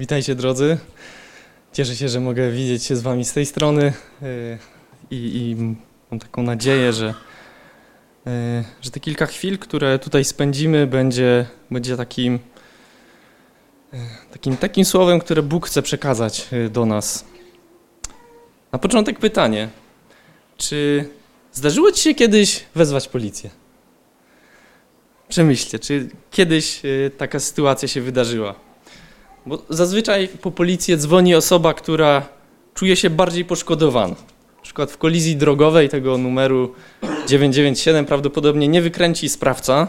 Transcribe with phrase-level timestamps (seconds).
[0.00, 0.78] Witajcie drodzy.
[1.72, 3.92] Cieszę się, że mogę widzieć się z wami z tej strony
[4.22, 4.58] yy,
[5.10, 5.56] i, i
[6.10, 7.14] mam taką nadzieję, że,
[8.26, 8.32] yy,
[8.80, 12.38] że te kilka chwil, które tutaj spędzimy, będzie, będzie takim,
[13.92, 13.98] yy,
[14.32, 17.24] takim, takim słowem, które Bóg chce przekazać do nas.
[18.72, 19.68] Na początek pytanie.
[20.56, 21.08] Czy
[21.52, 23.50] zdarzyło ci się kiedyś wezwać policję?
[25.28, 26.82] Przemyślcie, czy kiedyś
[27.18, 28.69] taka sytuacja się wydarzyła?
[29.46, 32.22] Bo zazwyczaj po policję dzwoni osoba, która
[32.74, 34.14] czuje się bardziej poszkodowana.
[34.56, 36.74] Na przykład w kolizji drogowej tego numeru
[37.26, 39.88] 997 prawdopodobnie nie wykręci sprawca.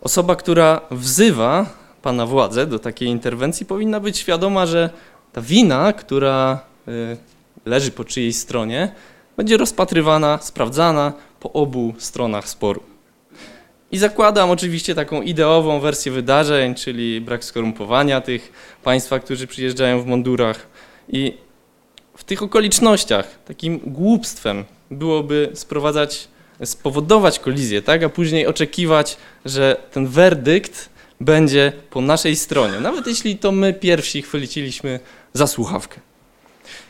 [0.00, 1.66] Osoba, która wzywa
[2.02, 4.90] pana władzę do takiej interwencji, powinna być świadoma, że
[5.32, 7.16] ta wina, która y,
[7.66, 8.92] leży po czyjejś stronie,
[9.36, 12.95] będzie rozpatrywana, sprawdzana po obu stronach sporu.
[13.92, 20.06] I zakładam oczywiście taką ideową wersję wydarzeń, czyli brak skorumpowania tych państwa, którzy przyjeżdżają w
[20.06, 20.66] mundurach.
[21.08, 21.34] I
[22.16, 26.28] w tych okolicznościach takim głupstwem byłoby sprowadzać,
[26.64, 28.02] spowodować kolizję, tak?
[28.02, 30.88] a później oczekiwać, że ten werdykt
[31.20, 35.00] będzie po naszej stronie, nawet jeśli to my pierwsi chwyciliśmy
[35.32, 36.00] za słuchawkę.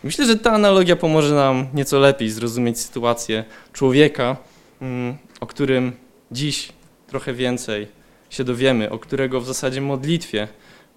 [0.04, 4.36] Myślę, że ta analogia pomoże nam nieco lepiej zrozumieć sytuację człowieka,
[4.80, 5.92] mm, o którym
[6.32, 6.68] dziś
[7.16, 7.86] trochę więcej
[8.30, 10.48] się dowiemy, o którego w zasadzie modlitwie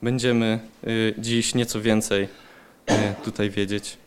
[0.02, 3.98] będziemy y, dziś nieco więcej y, tutaj wiedzieć.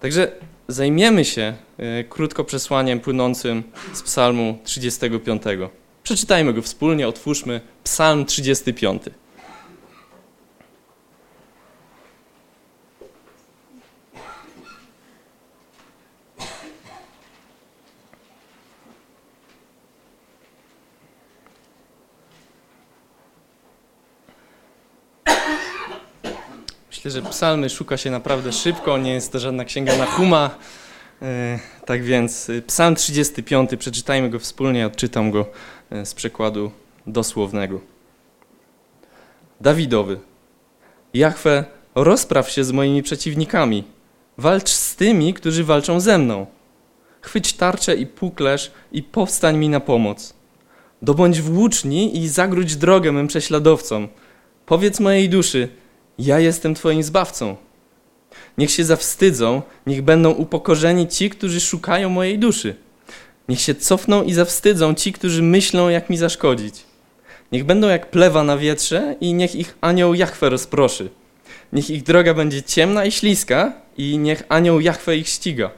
[0.00, 0.32] Także
[0.68, 1.54] zajmiemy się
[2.00, 5.42] y, krótko przesłaniem płynącym z Psalmu 35.
[6.02, 9.02] Przeczytajmy go wspólnie, otwórzmy Psalm 35.
[27.08, 30.50] Myślę, że psalmy szuka się naprawdę szybko, nie jest to żadna księga na huma.
[31.22, 35.46] E, tak więc e, psalm 35, przeczytajmy go wspólnie, odczytam go
[35.90, 36.70] e, z przekładu
[37.06, 37.80] dosłownego.
[39.60, 40.20] Dawidowy.
[41.14, 41.64] Jachwę,
[41.94, 43.84] rozpraw się z moimi przeciwnikami.
[44.38, 46.46] Walcz z tymi, którzy walczą ze mną.
[47.20, 50.34] Chwyć tarczę i puklerz i powstań mi na pomoc.
[51.02, 54.08] Dobądź włóczni i zagródź drogę mym prześladowcom.
[54.66, 55.68] Powiedz mojej duszy–
[56.18, 57.56] ja jestem Twoim zbawcą.
[58.58, 62.74] Niech się zawstydzą, niech będą upokorzeni ci, którzy szukają mojej duszy.
[63.48, 66.74] Niech się cofną i zawstydzą ci, którzy myślą, jak mi zaszkodzić.
[67.52, 71.10] Niech będą jak plewa na wietrze i niech ich anioł Jachwę rozproszy.
[71.72, 75.70] Niech ich droga będzie ciemna i śliska i niech anioł Jachwę ich ściga.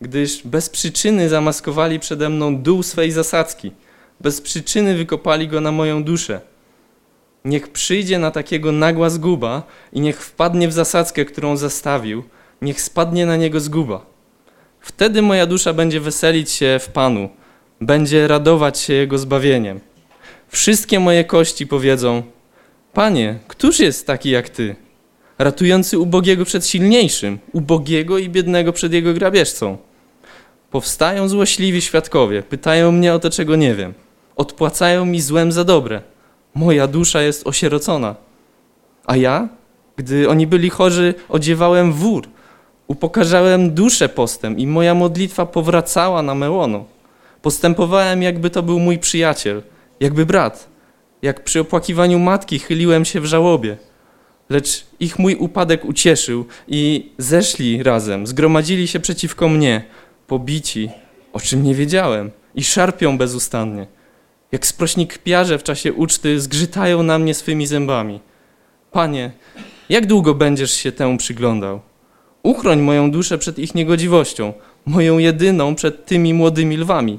[0.00, 3.72] Gdyż bez przyczyny zamaskowali przede mną dół swej zasadzki.
[4.20, 6.40] Bez przyczyny wykopali go na moją duszę.
[7.48, 12.22] Niech przyjdzie na takiego nagła zguba i niech wpadnie w zasadzkę, którą zastawił,
[12.62, 14.06] niech spadnie na niego zguba.
[14.80, 17.28] Wtedy moja dusza będzie weselić się w Panu,
[17.80, 19.80] będzie radować się Jego zbawieniem.
[20.48, 22.22] Wszystkie moje kości powiedzą:
[22.92, 24.76] Panie, któż jest taki jak Ty,
[25.38, 29.78] ratujący ubogiego przed silniejszym, ubogiego i biednego przed jego grabieżcą?
[30.70, 33.94] Powstają złośliwi świadkowie, pytają mnie o to, czego nie wiem,
[34.36, 36.02] odpłacają mi złem za dobre
[36.54, 38.14] Moja dusza jest osierocona.
[39.06, 39.48] A ja,
[39.96, 42.28] gdy oni byli chorzy, odziewałem wór,
[42.86, 46.84] upokarzałem duszę postem i moja modlitwa powracała na mełono.
[47.42, 49.62] Postępowałem, jakby to był mój przyjaciel,
[50.00, 50.68] jakby brat.
[51.22, 53.76] Jak przy opłakiwaniu matki chyliłem się w żałobie.
[54.50, 59.84] Lecz ich mój upadek ucieszył i zeszli razem, zgromadzili się przeciwko mnie,
[60.26, 60.90] pobici,
[61.32, 63.86] o czym nie wiedziałem, i szarpią bezustannie.
[64.52, 68.20] Jak sprośni kpiarze w czasie uczty zgrzytają na mnie swymi zębami.
[68.92, 69.30] Panie,
[69.88, 71.80] jak długo będziesz się temu przyglądał?
[72.42, 74.52] Uchroń moją duszę przed ich niegodziwością,
[74.86, 77.18] moją jedyną przed tymi młodymi lwami.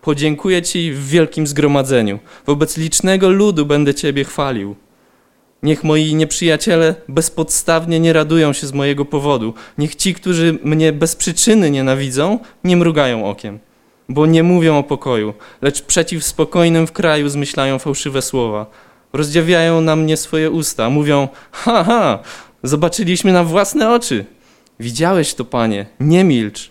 [0.00, 2.18] Podziękuję Ci w wielkim zgromadzeniu.
[2.46, 4.76] Wobec licznego ludu będę Ciebie chwalił.
[5.62, 9.54] Niech moi nieprzyjaciele bezpodstawnie nie radują się z mojego powodu.
[9.78, 13.58] Niech ci, którzy mnie bez przyczyny nienawidzą, nie mrugają okiem
[14.08, 18.66] bo nie mówią o pokoju, lecz przeciw spokojnym w kraju zmyślają fałszywe słowa.
[19.12, 22.18] Rozdziawiają na mnie swoje usta, mówią: Ha, ha,
[22.62, 24.24] zobaczyliśmy na własne oczy.
[24.80, 26.70] Widziałeś to, panie, nie milcz.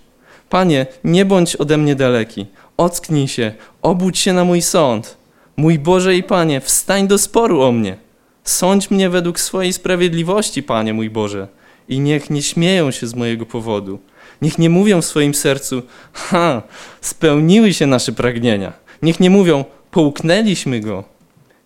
[0.49, 2.45] Panie, nie bądź ode mnie daleki.
[2.77, 5.17] Ocknij się, obudź się na mój sąd.
[5.57, 7.97] Mój Boże i Panie, wstań do sporu o mnie.
[8.43, 11.47] Sądź mnie według swojej sprawiedliwości, Panie mój Boże,
[11.89, 13.99] i niech nie śmieją się z mojego powodu.
[14.41, 15.81] Niech nie mówią w swoim sercu,
[16.13, 16.63] ha,
[17.01, 18.73] spełniły się nasze pragnienia.
[19.01, 21.03] Niech nie mówią, połknęliśmy go.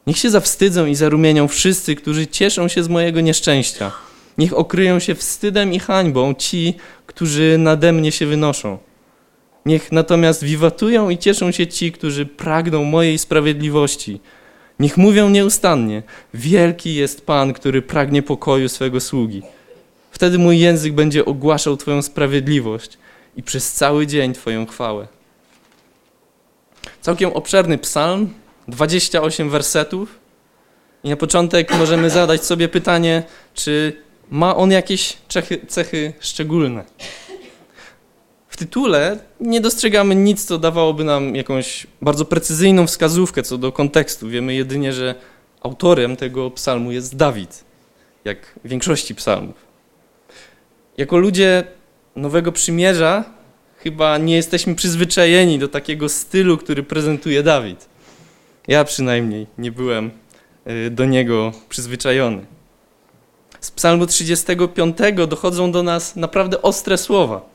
[0.08, 3.92] Niech się zawstydzą i zarumienią wszyscy, którzy cieszą się z mojego nieszczęścia.
[4.38, 6.74] Niech okryją się wstydem i hańbą ci,
[7.06, 8.78] którzy nade mnie się wynoszą.
[9.66, 14.20] Niech natomiast wiwatują i cieszą się ci, którzy pragną mojej sprawiedliwości.
[14.80, 19.42] Niech mówią nieustannie: Wielki jest Pan, który pragnie pokoju swego sługi.
[20.16, 22.98] Wtedy mój język będzie ogłaszał Twoją sprawiedliwość
[23.38, 25.08] i przez cały dzień Twoją chwałę.
[27.02, 28.34] Całkiem obszerny psalm,
[28.68, 30.20] 28 wersetów.
[31.04, 33.24] I na początek możemy zadać sobie pytanie,
[33.54, 36.84] czy ma on jakieś cechy, cechy szczególne.
[38.48, 44.28] W tytule nie dostrzegamy nic, co dawałoby nam jakąś bardzo precyzyjną wskazówkę co do kontekstu.
[44.28, 45.16] Wiemy jedynie, że
[45.62, 47.64] autorem tego psalmu jest Dawid,
[48.26, 49.65] jak w większości psalmów.
[50.98, 51.64] Jako ludzie
[52.16, 53.24] Nowego Przymierza
[53.78, 57.90] chyba nie jesteśmy przyzwyczajeni do takiego stylu, który prezentuje Dawid.
[58.68, 60.12] Ja przynajmniej nie byłem
[60.68, 62.46] y, do niego przyzwyczajony.
[63.60, 64.98] Z Psalmu 35
[65.28, 67.50] dochodzą do nas naprawdę ostre słowa.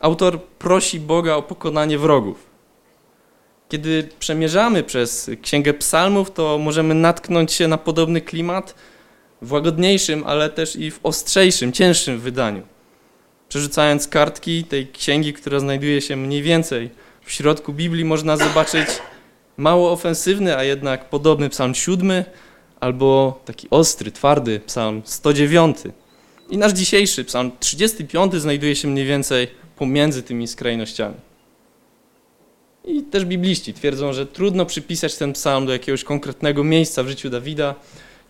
[0.00, 2.46] Autor prosi Boga o pokonanie wrogów.
[3.68, 8.74] Kiedy przemierzamy przez Księgę Psalmów, to możemy natknąć się na podobny klimat
[9.42, 12.73] w łagodniejszym, ale też i w ostrzejszym, cięższym wydaniu.
[13.48, 16.90] Przerzucając kartki tej księgi, która znajduje się mniej więcej
[17.24, 18.88] w środku Biblii, można zobaczyć
[19.56, 22.24] mało ofensywny, a jednak podobny psalm siódmy,
[22.80, 25.76] albo taki ostry, twardy psalm 109.
[26.50, 31.14] I nasz dzisiejszy psalm 35 znajduje się mniej więcej pomiędzy tymi skrajnościami.
[32.84, 37.30] I też bibliści twierdzą, że trudno przypisać ten psalm do jakiegoś konkretnego miejsca w życiu
[37.30, 37.74] Dawida.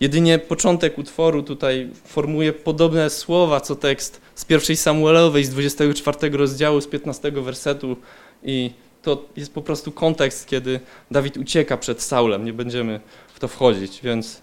[0.01, 6.81] Jedynie początek utworu tutaj formuje podobne słowa, co tekst z pierwszej Samuelowej, z 24 rozdziału,
[6.81, 7.97] z 15 wersetu
[8.43, 8.71] i
[9.03, 10.81] to jest po prostu kontekst, kiedy
[11.11, 12.45] Dawid ucieka przed Saulem.
[12.45, 13.01] Nie będziemy
[13.35, 14.43] w to wchodzić, więc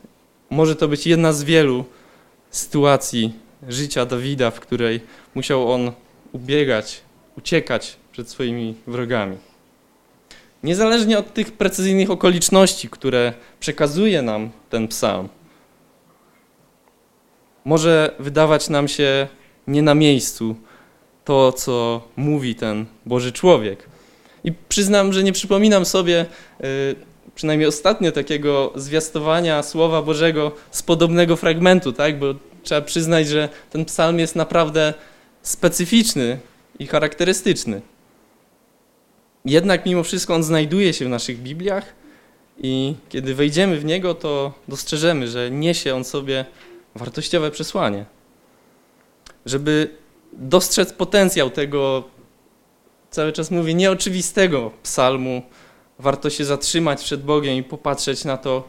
[0.50, 1.86] może to być jedna z wielu
[2.51, 3.33] sytuacji
[3.69, 5.00] życia Dawida, w której
[5.36, 5.92] musiał on
[6.31, 7.01] ubiegać,
[7.38, 9.38] uciekać przed swoimi wrogami.
[10.63, 15.30] Niezależnie od tych precyzyjnych okoliczności, które przekazuje nam ten psalm,
[17.65, 19.27] może wydawać nam się
[19.67, 20.55] nie na miejscu
[21.25, 23.89] to, co mówi ten Boży człowiek.
[24.43, 26.25] I przyznam, że nie przypominam sobie
[26.63, 26.95] y,
[27.35, 32.19] przynajmniej ostatnio takiego zwiastowania Słowa Bożego z podobnego fragmentu, tak?
[32.19, 34.93] Bo trzeba przyznać, że ten psalm jest naprawdę
[35.41, 36.39] specyficzny
[36.79, 37.81] i charakterystyczny.
[39.45, 41.93] Jednak mimo wszystko on znajduje się w naszych Bibliach
[42.57, 46.45] i kiedy wejdziemy w niego, to dostrzeżemy, że niesie on sobie
[46.95, 48.05] wartościowe przesłanie.
[49.45, 49.97] Żeby
[50.33, 52.03] dostrzec potencjał tego
[53.09, 55.41] cały czas mówię, nieoczywistego psalmu,
[55.99, 58.67] warto się zatrzymać przed Bogiem i popatrzeć na to,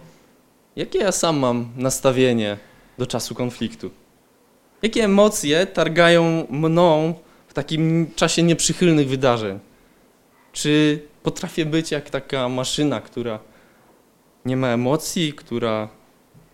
[0.76, 2.56] jakie ja sam mam nastawienie
[2.98, 3.90] do czasu konfliktu.
[4.82, 7.14] Jakie emocje targają mną
[7.48, 9.58] w takim czasie nieprzychylnych wydarzeń?
[10.52, 13.38] Czy potrafię być jak taka maszyna, która
[14.44, 15.88] nie ma emocji, która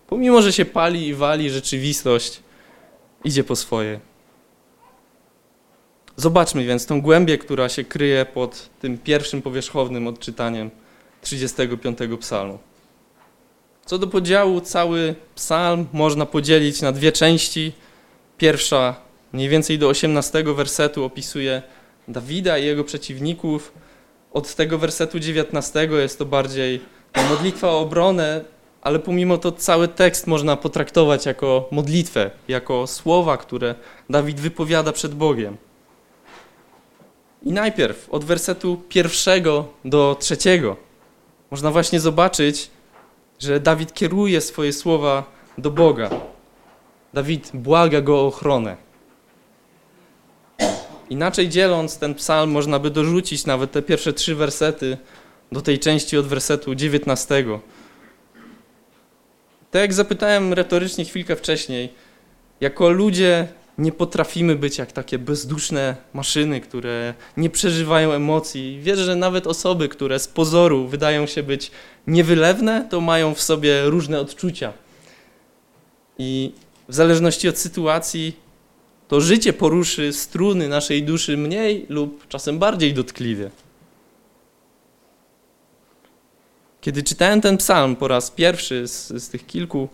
[0.09, 2.41] pomimo, że się pali i wali, rzeczywistość
[3.25, 4.01] idzie po swoje?
[6.17, 10.71] Zobaczmy więc tą głębię, która się kryje pod tym pierwszym powierzchownym odczytaniem
[11.21, 12.59] 35 psalmu.
[13.87, 17.73] Co do podziału, cały psalm można podzielić na dwie części.
[18.38, 18.97] Pierwsza,
[19.33, 21.62] mniej więcej do 18 wersetu, opisuje
[22.09, 23.73] Dawida i jego przeciwników.
[24.33, 26.81] Od tego wersetu 19 jest to bardziej
[27.31, 28.45] modlitwa o obronę,
[28.82, 33.75] ale pomimo to cały tekst można potraktować jako modlitwę, jako słowa, które
[34.11, 35.56] Dawid wypowiada przed Bogiem.
[37.42, 40.76] I najpierw od wersetu pierwszego do trzeciego
[41.50, 42.70] można właśnie zobaczyć,
[43.38, 45.25] że Dawid kieruje swoje słowa
[45.58, 46.11] do Boga.
[47.14, 48.76] Dawid błaga go o ochronę.
[51.11, 54.99] Inaczej dzieląc ten psalm, można by dorzucić nawet te pierwsze trzy wersety
[55.52, 57.44] do tej części od wersetu 19.
[59.71, 61.93] Tak jak zapytałem retorycznie chwilkę wcześniej,
[62.61, 63.49] jako ludzie
[63.79, 68.81] nie potrafimy być jak takie bezduszne maszyny, które nie przeżywają emocji.
[68.83, 71.71] Wierzę, że nawet osoby, które z pozoru wydają się być
[72.07, 74.73] niewylewne, to mają w sobie różne odczucia.
[76.19, 76.53] I
[76.89, 78.37] w zależności od sytuacji,
[79.09, 83.51] to życie poruszy struny naszej duszy mniej lub czasem bardziej dotkliwie.
[86.88, 89.88] Kiedy czytałem ten psalm po raz pierwszy z, z tych kilku,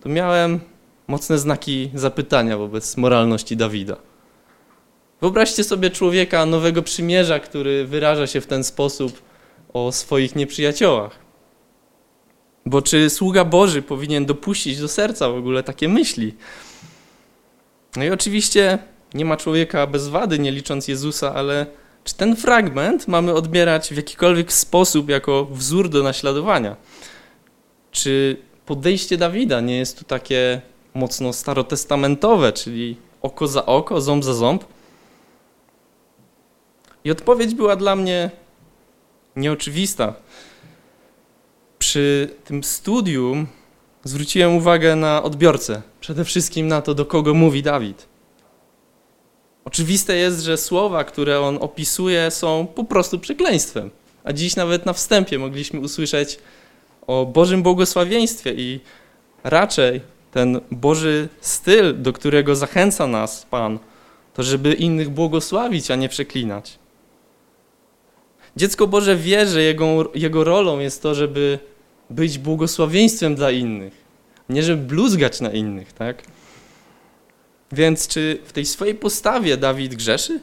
[0.00, 0.60] to miałem
[1.08, 3.96] mocne znaki zapytania wobec moralności Dawida.
[5.20, 9.22] Wyobraźcie sobie człowieka nowego przymierza, który wyraża się w ten sposób
[9.72, 11.18] o swoich nieprzyjaciołach.
[12.66, 16.34] Bo czy sługa Boży powinien dopuścić do serca w ogóle takie myśli?
[17.96, 18.78] No i oczywiście
[19.14, 21.66] nie ma człowieka bez wady, nie licząc Jezusa, ale
[22.08, 26.76] czy ten fragment mamy odbierać w jakikolwiek sposób jako wzór do naśladowania?
[27.90, 28.36] Czy
[28.66, 30.60] podejście Dawida nie jest tu takie
[30.94, 34.64] mocno starotestamentowe, czyli oko za oko, ząb za ząb?
[37.04, 38.30] I odpowiedź była dla mnie
[39.36, 40.14] nieoczywista.
[41.78, 43.46] Przy tym studium
[44.04, 48.17] zwróciłem uwagę na odbiorcę, przede wszystkim na to, do kogo mówi Dawid.
[49.68, 53.90] Oczywiste jest, że słowa, które on opisuje, są po prostu przekleństwem.
[54.24, 56.38] A dziś nawet na wstępie mogliśmy usłyszeć
[57.06, 58.80] o Bożym błogosławieństwie i
[59.44, 63.78] raczej ten Boży styl, do którego zachęca nas Pan,
[64.34, 66.78] to żeby innych błogosławić, a nie przeklinać.
[68.56, 71.58] Dziecko Boże wie, że jego, jego rolą jest to, żeby
[72.10, 73.92] być błogosławieństwem dla innych,
[74.48, 76.22] nie żeby bluzgać na innych, tak?
[77.72, 80.40] Więc czy w tej swojej postawie Dawid grzeszy?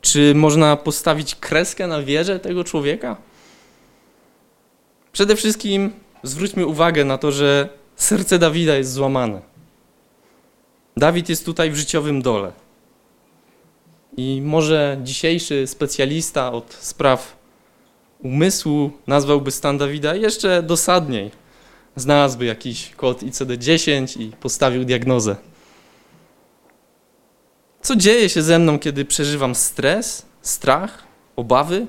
[0.00, 3.16] Czy można postawić kreskę na wierze tego człowieka?
[5.12, 9.40] Przede wszystkim zwróćmy uwagę na to, że serce Dawida jest złamane.
[10.96, 12.52] Dawid jest tutaj w życiowym dole.
[14.16, 17.36] I może dzisiejszy specjalista od spraw
[18.22, 21.30] umysłu nazwałby stan Dawida jeszcze dosadniej.
[21.96, 25.36] Znalazłby jakiś kod ICD-10 i postawił diagnozę.
[27.84, 31.02] Co dzieje się ze mną, kiedy przeżywam stres, strach,
[31.36, 31.86] obawy?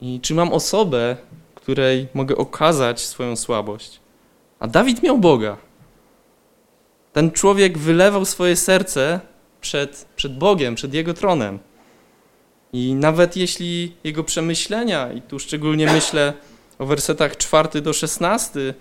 [0.00, 1.16] I czy mam osobę,
[1.54, 4.00] której mogę okazać swoją słabość?
[4.60, 5.56] A Dawid miał Boga.
[7.12, 9.20] Ten człowiek wylewał swoje serce
[9.60, 11.58] przed, przed Bogiem, przed Jego tronem.
[12.72, 16.32] I nawet jeśli jego przemyślenia, i tu szczególnie myślę
[16.78, 18.74] o wersetach 4 do 16,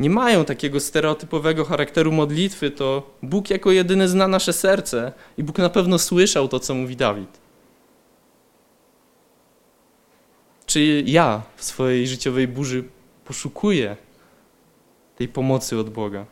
[0.00, 5.58] nie mają takiego stereotypowego charakteru modlitwy, to Bóg jako jedyny zna nasze serce i Bóg
[5.58, 7.40] na pewno słyszał to, co mówi Dawid.
[10.66, 12.84] Czy ja w swojej życiowej burzy
[13.24, 13.96] poszukuję
[15.16, 16.26] tej pomocy od Boga?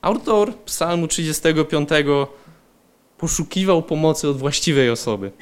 [0.00, 1.88] Autor Psalmu 35
[3.18, 5.32] poszukiwał pomocy od właściwej osoby.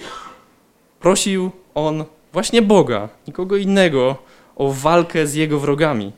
[1.00, 4.16] Prosił on właśnie Boga, nikogo innego,
[4.56, 6.12] o walkę z jego wrogami.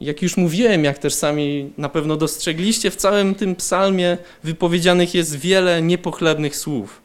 [0.00, 5.36] Jak już mówiłem, jak też sami na pewno dostrzegliście, w całym tym psalmie wypowiedzianych jest
[5.36, 7.02] wiele niepochlebnych słów.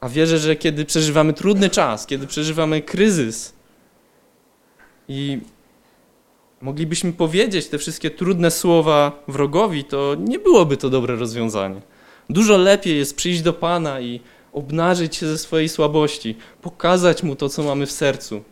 [0.00, 3.52] A wierzę, że kiedy przeżywamy trudny czas, kiedy przeżywamy kryzys
[5.08, 5.38] i
[6.60, 11.80] moglibyśmy powiedzieć te wszystkie trudne słowa wrogowi, to nie byłoby to dobre rozwiązanie.
[12.30, 14.20] Dużo lepiej jest przyjść do Pana i
[14.52, 18.42] obnażyć się ze swojej słabości, pokazać Mu to, co mamy w sercu.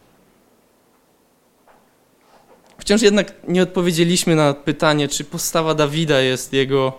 [2.78, 6.92] Wciąż jednak nie odpowiedzieliśmy na pytanie, czy postawa Dawida jest jego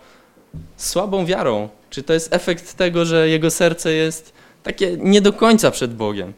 [0.78, 5.72] słabą wiarą, czy to jest efekt tego, że jego serce jest takie nie do końca
[5.72, 6.34] przed Bogiem.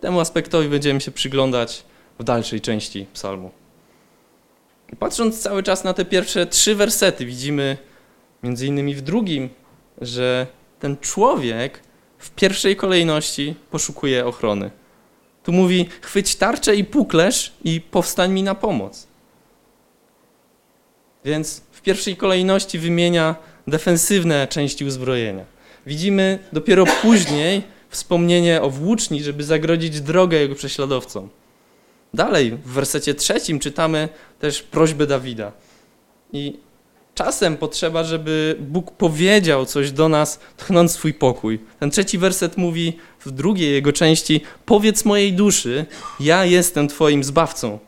[0.00, 1.84] Temu aspektowi będziemy się przyglądać
[2.18, 3.50] w dalszej części psalmu.
[4.98, 7.76] Patrząc cały czas na te pierwsze trzy wersety, widzimy
[8.42, 9.48] między innymi w drugim,
[10.00, 10.46] że
[10.80, 11.82] ten człowiek
[12.18, 14.70] w pierwszej kolejności poszukuje ochrony.
[15.42, 19.06] Tu mówi: chwyć tarczę i puklerz i powstań mi na pomoc.
[21.24, 23.34] Więc w pierwszej kolejności wymienia
[23.66, 25.44] defensywne części uzbrojenia.
[25.86, 31.28] Widzimy dopiero później wspomnienie o włóczni, żeby zagrodzić drogę jego prześladowcom.
[32.14, 34.08] Dalej, w wersecie trzecim czytamy
[34.40, 35.52] też prośbę Dawida.
[36.32, 36.58] I
[37.18, 41.60] czasem potrzeba, żeby Bóg powiedział coś do nas, tchnąc swój pokój.
[41.80, 45.86] Ten trzeci werset mówi w drugiej jego części: Powiedz mojej duszy,
[46.20, 47.78] ja jestem Twoim zbawcą.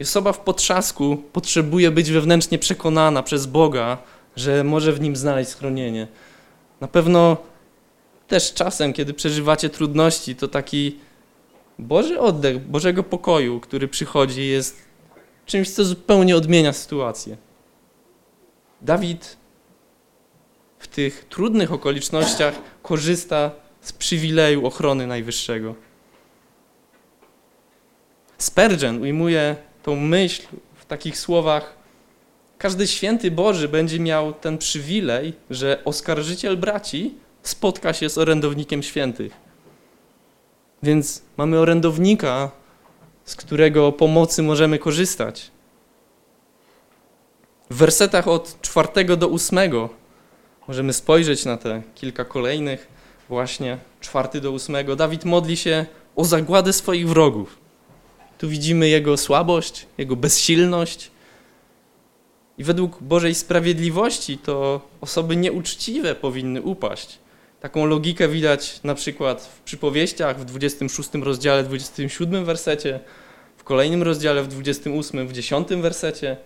[0.00, 3.98] Osoba w potrzasku potrzebuje być wewnętrznie przekonana przez Boga,
[4.36, 6.08] że może w nim znaleźć schronienie.
[6.80, 7.36] Na pewno
[8.26, 10.96] też czasem, kiedy przeżywacie trudności, to taki
[11.78, 14.76] Boży oddech, Bożego pokoju, który przychodzi, jest
[15.46, 17.47] czymś, co zupełnie odmienia sytuację.
[18.80, 19.36] Dawid
[20.78, 25.74] w tych trudnych okolicznościach korzysta z przywileju ochrony Najwyższego.
[28.38, 30.42] Spurgeon ujmuje tą myśl
[30.74, 31.76] w takich słowach:
[32.58, 39.32] Każdy święty Boży będzie miał ten przywilej, że oskarżyciel braci spotka się z orędownikiem świętych.
[40.82, 42.50] Więc mamy orędownika,
[43.24, 45.50] z którego pomocy możemy korzystać.
[47.70, 49.88] W wersetach od czwartego do ósmego
[50.68, 52.88] możemy spojrzeć na te kilka kolejnych
[53.28, 57.58] właśnie czwarty do ósmego, Dawid modli się o zagładę swoich wrogów.
[58.38, 61.10] Tu widzimy jego słabość, jego bezsilność.
[62.58, 67.18] I według Bożej sprawiedliwości to osoby nieuczciwe powinny upaść.
[67.60, 73.00] Taką logikę widać na przykład w przypowieściach w 26 rozdziale, 27 wersecie,
[73.56, 76.36] w kolejnym rozdziale w 28, w 10 wersecie,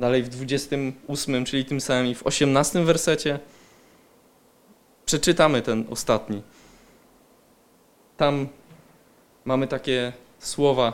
[0.00, 3.38] dalej w 28, czyli tym samym i w 18 wersecie.
[5.06, 6.42] Przeczytamy ten ostatni.
[8.16, 8.48] Tam
[9.44, 10.92] mamy takie słowa: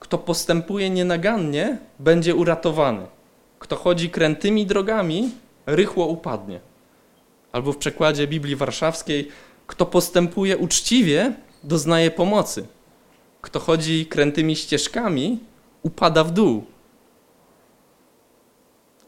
[0.00, 3.06] Kto postępuje nienagannie, będzie uratowany.
[3.58, 5.30] Kto chodzi krętymi drogami,
[5.66, 6.60] rychło upadnie.
[7.52, 9.28] Albo w przekładzie Biblii Warszawskiej:
[9.66, 11.32] Kto postępuje uczciwie,
[11.64, 12.66] doznaje pomocy.
[13.40, 15.38] Kto chodzi krętymi ścieżkami,
[15.82, 16.75] upada w dół.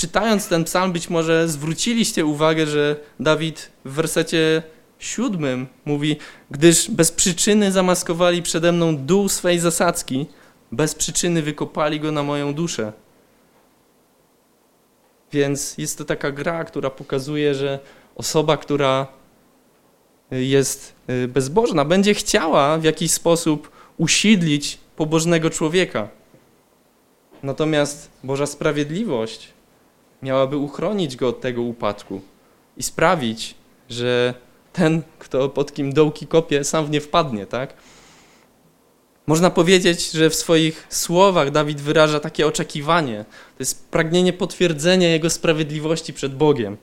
[0.00, 4.62] Czytając ten psalm, być może zwróciliście uwagę, że Dawid w wersecie
[4.99, 6.17] siódmym mówi:
[6.50, 10.26] Gdyż bez przyczyny zamaskowali przede mną dół swej zasadzki,
[10.73, 12.93] bez przyczyny wykopali go na moją duszę.
[15.33, 17.78] Więc jest to taka gra, która pokazuje, że
[18.17, 19.07] osoba, która
[20.31, 26.09] jest y, bezbożna, będzie chciała w jakiś sposób usidlić pobożnego człowieka.
[27.43, 29.58] Natomiast Boża sprawiedliwość
[30.23, 32.21] miałaby uchronić go od tego upadku
[32.77, 33.55] i sprawić,
[33.89, 34.35] że
[34.73, 37.75] ten, kto pod kim dołki kopie, sam w nie wpadnie, tak?
[39.27, 43.25] Można powiedzieć, że w swoich słowach Dawid wyraża takie oczekiwanie.
[43.29, 46.77] To jest pragnienie potwierdzenia jego sprawiedliwości przed Bogiem.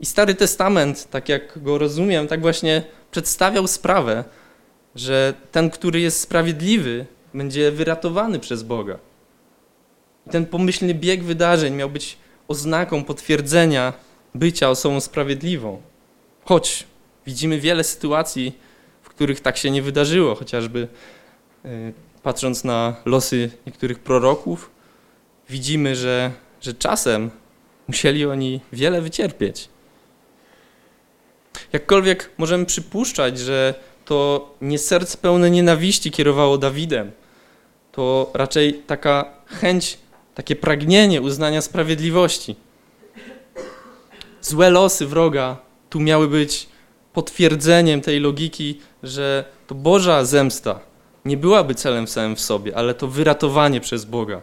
[0.00, 4.24] I Stary Testament, tak jak go rozumiem, tak właśnie przedstawiał sprawę,
[4.94, 8.98] że ten, który jest sprawiedliwy, będzie wyratowany przez Boga.
[10.26, 13.92] I ten pomyślny bieg wydarzeń miał być oznaką potwierdzenia
[14.34, 15.82] bycia osobą sprawiedliwą.
[16.44, 16.86] Choć
[17.26, 18.58] widzimy wiele sytuacji,
[19.02, 20.88] w których tak się nie wydarzyło, chociażby
[21.64, 24.70] y, patrząc na losy niektórych proroków,
[25.48, 26.30] widzimy, że,
[26.60, 27.30] że czasem
[27.88, 29.68] musieli oni wiele wycierpieć.
[31.72, 37.12] Jakkolwiek możemy przypuszczać, że to nie serce pełne nienawiści kierowało Dawidem,
[37.92, 39.98] to raczej taka chęć,
[40.38, 42.56] takie pragnienie uznania sprawiedliwości.
[44.40, 45.56] Złe losy wroga
[45.90, 46.68] tu miały być
[47.12, 50.80] potwierdzeniem tej logiki, że to Boża zemsta
[51.24, 54.42] nie byłaby celem samym w sobie, ale to wyratowanie przez Boga.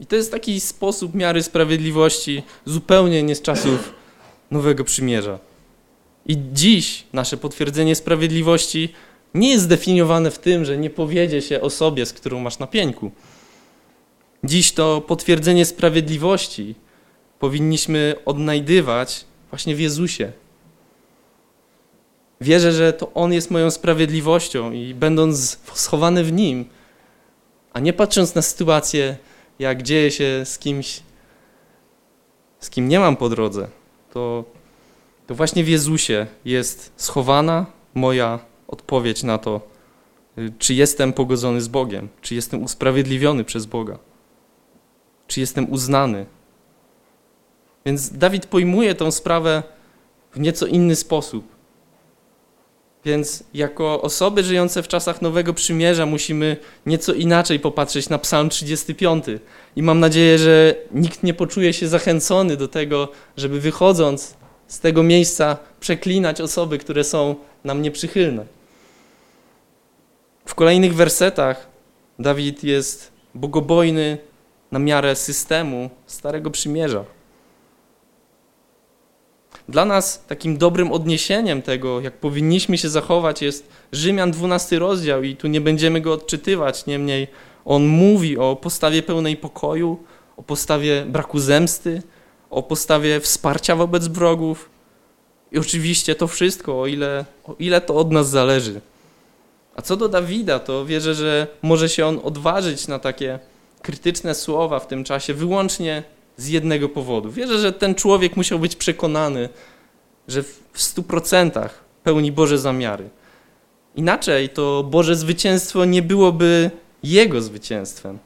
[0.00, 3.94] I to jest taki sposób miary sprawiedliwości zupełnie nie z czasów
[4.50, 5.38] Nowego Przymierza.
[6.26, 8.94] I dziś nasze potwierdzenie sprawiedliwości
[9.34, 13.10] nie jest zdefiniowane w tym, że nie powiedzie się osobie, z którą masz na pieńku.
[14.44, 16.74] Dziś to potwierdzenie sprawiedliwości
[17.38, 20.32] powinniśmy odnajdywać właśnie w Jezusie.
[22.40, 26.64] Wierzę, że to On jest moją sprawiedliwością i będąc schowany w Nim,
[27.72, 29.16] a nie patrząc na sytuację,
[29.58, 31.02] jak dzieje się z kimś,
[32.60, 33.68] z kim nie mam po drodze,
[34.12, 34.44] to
[35.28, 39.60] to właśnie w Jezusie jest schowana moja odpowiedź na to,
[40.38, 43.98] y, czy jestem pogodzony z Bogiem, czy jestem usprawiedliwiony przez Boga,
[45.28, 46.26] czy jestem uznany.
[47.86, 49.62] Więc Dawid pojmuje tę sprawę
[50.32, 51.58] w nieco inny sposób.
[53.04, 59.24] Więc jako osoby żyjące w czasach Nowego Przymierza musimy nieco inaczej popatrzeć na Psalm 35.
[59.76, 64.36] I mam nadzieję, że nikt nie poczuje się zachęcony do tego, żeby wychodząc
[64.66, 68.46] z tego miejsca przeklinać osoby, które są nam nieprzychylne.
[70.46, 71.66] W kolejnych wersetach
[72.18, 74.18] Dawid jest bogobojny
[74.72, 77.04] na miarę systemu Starego Przymierza.
[79.68, 85.36] Dla nas takim dobrym odniesieniem tego, jak powinniśmy się zachować, jest Rzymian 12 rozdział i
[85.36, 87.28] tu nie będziemy go odczytywać, niemniej
[87.64, 89.98] on mówi o postawie pełnej pokoju,
[90.36, 92.02] o postawie braku zemsty,
[92.50, 94.70] o postawie wsparcia wobec wrogów.
[95.52, 98.80] I oczywiście to wszystko, o ile, o ile to od nas zależy.
[99.76, 103.38] A co do Dawida, to wierzę, że może się on odważyć na takie
[103.88, 106.02] krytyczne słowa w tym czasie wyłącznie
[106.36, 107.30] z jednego powodu.
[107.30, 109.48] Wierzę, że ten człowiek musiał być przekonany,
[110.28, 113.08] że w stu procentach pełni Boże zamiary.
[113.96, 116.70] Inaczej to Boże zwycięstwo nie byłoby
[117.02, 118.18] Jego zwycięstwem.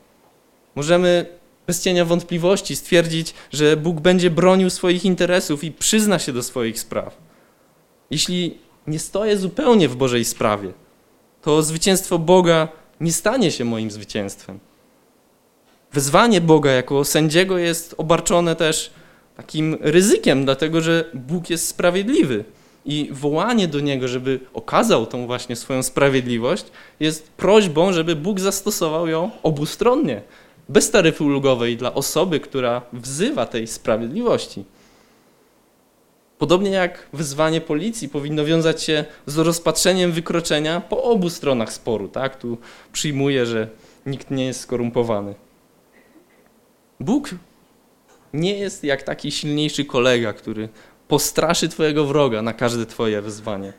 [0.75, 1.27] Możemy
[1.66, 6.81] bez cienia wątpliwości stwierdzić, że Bóg będzie bronił swoich interesów i przyzna się do swoich
[6.81, 7.16] spraw.
[8.11, 10.72] Jeśli nie stoję zupełnie w Bożej sprawie,
[11.42, 12.68] to zwycięstwo Boga
[13.01, 14.71] nie stanie się moim zwycięstwem.
[15.92, 18.90] Wezwanie Boga jako sędziego jest obarczone też
[19.37, 22.44] takim ryzykiem, dlatego że Bóg jest sprawiedliwy.
[22.85, 26.64] I wołanie do Niego, żeby okazał tą właśnie swoją sprawiedliwość,
[27.00, 30.22] jest prośbą, żeby Bóg zastosował ją obustronnie,
[30.68, 34.64] bez taryfy ulgowej dla osoby, która wzywa tej sprawiedliwości.
[36.38, 42.09] Podobnie jak wezwanie policji powinno wiązać się z rozpatrzeniem wykroczenia po obu stronach sporu.
[42.09, 42.37] Tak?
[42.37, 42.59] Tu
[42.92, 43.68] przyjmuję, że
[44.07, 45.35] nikt nie jest skorumpowany.
[47.02, 47.30] Bóg
[48.32, 50.68] nie jest jak taki silniejszy kolega, który
[51.08, 53.72] postraszy Twojego wroga na każde Twoje wezwanie.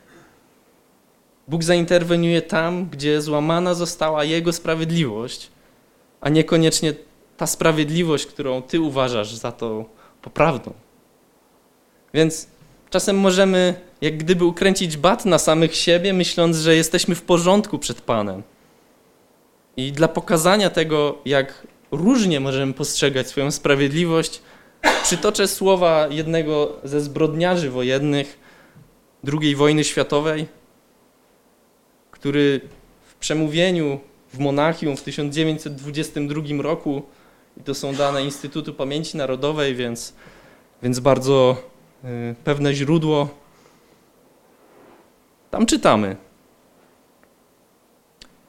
[1.48, 5.50] Bóg zainterweniuje tam, gdzie złamana została Jego sprawiedliwość,
[6.20, 6.94] a niekoniecznie
[7.36, 9.84] ta sprawiedliwość, którą Ty uważasz za to
[10.22, 10.72] poprawną.
[12.14, 12.48] Więc
[12.90, 18.00] czasem możemy jak gdyby ukręcić bat na samych siebie, myśląc, że jesteśmy w porządku przed
[18.00, 18.42] Panem.
[19.76, 24.42] I dla pokazania tego, jak różnie możemy postrzegać swoją sprawiedliwość,
[25.02, 28.38] przytoczę słowa jednego ze zbrodniarzy wojennych
[29.40, 30.46] II wojny światowej,
[32.10, 32.60] który
[33.06, 34.00] w przemówieniu
[34.32, 37.02] w Monachium w 1922 roku,
[37.56, 40.14] i to są dane Instytutu Pamięci Narodowej, więc,
[40.82, 41.56] więc bardzo
[42.04, 43.28] y, pewne źródło,
[45.50, 46.16] tam czytamy.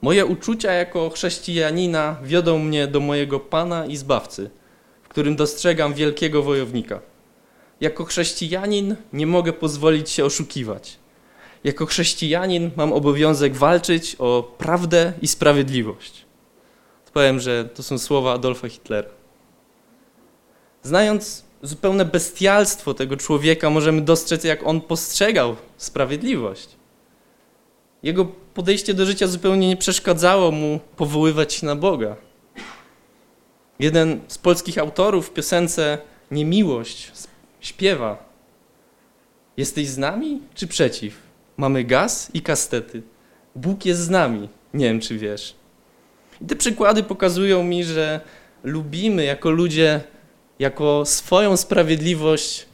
[0.06, 4.50] Moje uczucia jako chrześcijanina wiodą mnie do mojego Pana i Zbawcy,
[5.04, 7.00] w którym dostrzegam wielkiego wojownika.
[7.82, 10.98] Jako chrześcijanin nie mogę pozwolić się oszukiwać.
[11.64, 16.26] Jako chrześcijanin mam obowiązek walczyć o prawdę i sprawiedliwość.
[17.14, 19.10] Powiem, że to są słowa Adolfa Hitlera.
[20.84, 26.70] Znając zupełne bestialstwo tego człowieka, możemy dostrzec, jak on postrzegał sprawiedliwość.
[28.04, 32.16] Jego podejście do życia zupełnie nie przeszkadzało mu powoływać się na Boga.
[33.80, 35.98] Jeden z polskich autorów w piosence
[36.32, 37.12] Niemiłość
[37.60, 38.30] śpiewa:
[39.58, 41.18] Jesteś z nami czy przeciw?
[41.58, 43.02] Mamy gaz i kastety.
[43.56, 44.50] Bóg jest z nami.
[44.74, 45.56] Nie wiem, czy wiesz.
[46.42, 48.22] I te przykłady pokazują mi, że
[48.64, 50.02] lubimy jako ludzie,
[50.60, 52.66] jako swoją sprawiedliwość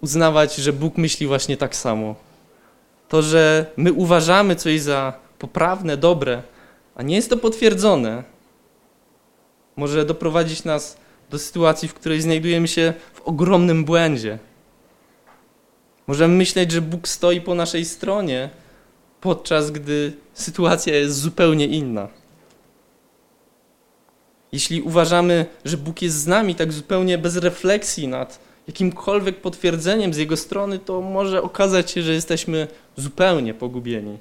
[0.00, 2.25] uznawać, że Bóg myśli właśnie tak samo
[3.08, 6.42] to, że my uważamy coś za poprawne, dobre,
[6.94, 8.24] a nie jest to potwierdzone,
[9.76, 10.96] może doprowadzić nas
[11.30, 14.38] do sytuacji, w której znajdujemy się w ogromnym błędzie.
[16.06, 18.50] Możemy myśleć, że Bóg stoi po naszej stronie,
[19.20, 22.08] podczas gdy sytuacja jest zupełnie inna.
[24.52, 30.16] Jeśli uważamy, że Bóg jest z nami tak zupełnie bez refleksji nad jakimkolwiek potwierdzeniem z
[30.16, 34.18] Jego strony, to może okazać się, że jesteśmy zupełnie pogubieni.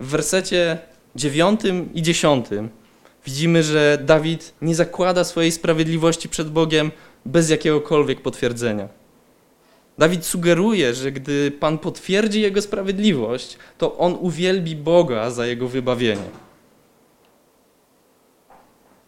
[0.00, 0.78] W wersecie
[1.16, 2.68] dziewiątym i dziesiątym
[3.26, 6.90] widzimy, że Dawid nie zakłada swojej sprawiedliwości przed Bogiem
[7.26, 8.88] bez jakiegokolwiek potwierdzenia.
[9.98, 16.44] Dawid sugeruje, że gdy Pan potwierdzi jego sprawiedliwość, to on uwielbi Boga za jego wybawienie.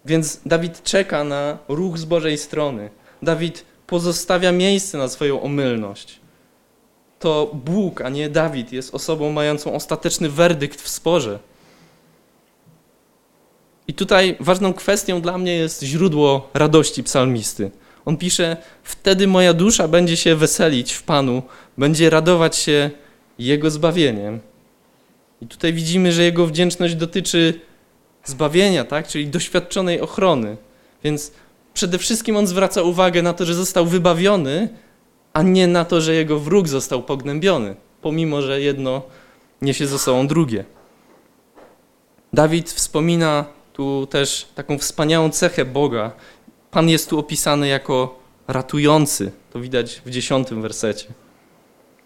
[0.04, 2.90] Więc Dawid czeka na ruch z Bożej strony.
[3.22, 6.20] Dawid pozostawia miejsce na swoją omylność.
[7.18, 11.38] To Bóg, a nie Dawid, jest osobą mającą ostateczny werdykt w sporze.
[13.88, 17.70] I tutaj ważną kwestią dla mnie jest źródło radości psalmisty.
[18.04, 21.42] On pisze: Wtedy moja dusza będzie się weselić w Panu,
[21.78, 22.90] będzie radować się
[23.38, 24.40] Jego zbawieniem.
[25.40, 27.60] I tutaj widzimy, że jego wdzięczność dotyczy
[28.24, 29.08] zbawienia, tak?
[29.08, 30.56] czyli doświadczonej ochrony.
[31.04, 31.32] Więc
[31.76, 34.68] przede wszystkim on zwraca uwagę na to, że został wybawiony,
[35.32, 39.02] a nie na to, że jego wróg został pognębiony, pomimo że jedno
[39.62, 40.64] niesie ze sobą drugie.
[42.32, 46.12] Dawid wspomina tu też taką wspaniałą cechę Boga.
[46.70, 49.32] Pan jest tu opisany jako ratujący.
[49.52, 51.06] To widać w dziesiątym wersecie.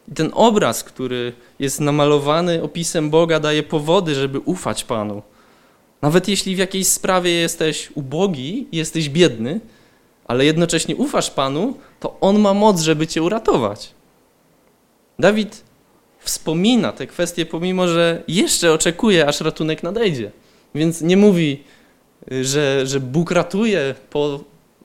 [0.08, 5.22] I ten obraz, który jest namalowany opisem Boga, daje powody, żeby ufać Panu.
[6.02, 9.60] Nawet jeśli w jakiejś sprawie jesteś ubogi, jesteś biedny,
[10.24, 13.94] ale jednocześnie ufasz Panu, to On ma moc, żeby cię uratować.
[15.18, 15.64] Dawid
[16.18, 20.30] wspomina te kwestie, pomimo że jeszcze oczekuje, aż ratunek nadejdzie.
[20.74, 21.62] Więc nie mówi,
[22.42, 24.40] że, że Bóg ratuje po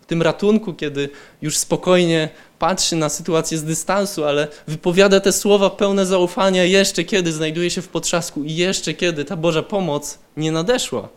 [0.08, 1.10] tym ratunku, kiedy
[1.41, 7.32] już spokojnie patrzy na sytuację z dystansu, ale wypowiada te słowa pełne zaufania jeszcze kiedy
[7.32, 11.10] znajduje się w potrzasku i jeszcze kiedy ta Boża pomoc nie nadeszła.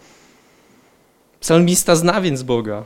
[1.40, 2.84] Psalmista zna więc Boga.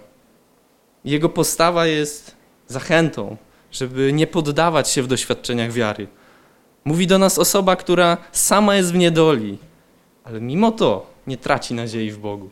[1.05, 2.37] Jego postawa jest
[2.69, 3.37] zachętą,
[3.73, 6.07] żeby nie poddawać się w doświadczeniach wiary.
[6.85, 9.59] Mówi do nas osoba, która sama jest w niedoli,
[10.25, 12.51] ale mimo to nie traci nadziei w Bogu.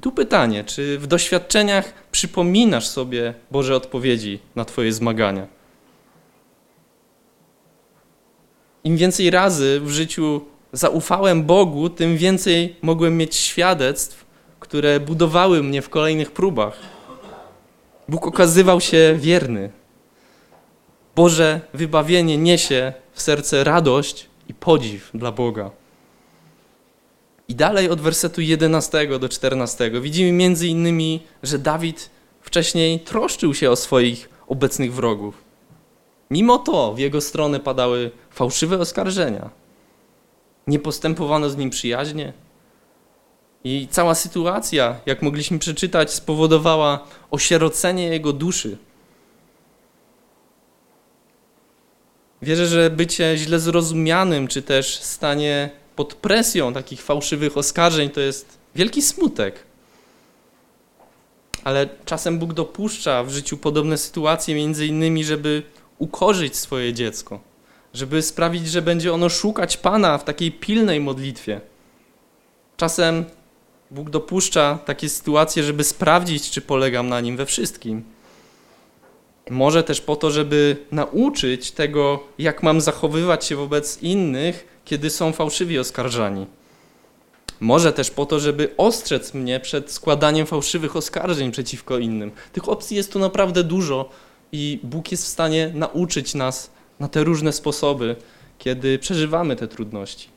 [0.00, 5.46] Tu pytanie, czy w doświadczeniach przypominasz sobie Boże odpowiedzi na Twoje zmagania?
[8.84, 10.40] Im więcej razy w życiu
[10.72, 14.24] zaufałem Bogu, tym więcej mogłem mieć świadectw,
[14.60, 16.78] które budowały mnie w kolejnych próbach.
[18.08, 19.70] Bóg okazywał się wierny.
[21.16, 25.70] Boże wybawienie niesie w serce radość i podziw dla Boga.
[27.48, 33.70] I dalej od wersetu 11 do 14 widzimy między innymi, że Dawid wcześniej troszczył się
[33.70, 35.44] o swoich obecnych wrogów.
[36.30, 39.50] Mimo to w jego stronę padały fałszywe oskarżenia.
[40.66, 42.32] Nie postępowano z nim przyjaźnie.
[43.64, 48.76] I cała sytuacja, jak mogliśmy przeczytać, spowodowała osierocenie jego duszy.
[52.42, 58.58] Wierzę, że bycie źle zrozumianym, czy też stanie pod presją takich fałszywych oskarżeń to jest
[58.74, 59.64] wielki smutek.
[61.64, 65.62] Ale czasem Bóg dopuszcza w życiu podobne sytuacje, między innymi, żeby
[65.98, 67.40] ukorzyć swoje dziecko,
[67.94, 71.60] żeby sprawić, że będzie ono szukać Pana w takiej pilnej modlitwie.
[72.76, 73.24] Czasem
[73.90, 78.13] Bóg dopuszcza takie sytuacje, żeby sprawdzić, czy polegam na nim we wszystkim.
[79.50, 85.32] Może też po to, żeby nauczyć tego, jak mam zachowywać się wobec innych, kiedy są
[85.32, 86.46] fałszywi oskarżani.
[87.60, 92.30] Może też po to, żeby ostrzec mnie przed składaniem fałszywych oskarżeń przeciwko innym.
[92.52, 94.10] Tych opcji jest tu naprawdę dużo
[94.52, 98.16] i Bóg jest w stanie nauczyć nas na te różne sposoby,
[98.58, 100.28] kiedy przeżywamy te trudności.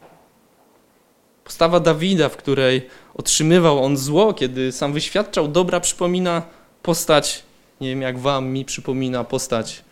[1.43, 6.41] Postawa Dawida, w której otrzymywał on zło, kiedy sam wyświadczał dobra, przypomina
[6.81, 7.43] postać,
[7.81, 9.83] nie wiem jak wam, mi przypomina postać,